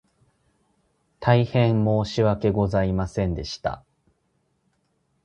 [1.19, 3.85] 大変申し訳ございませんでした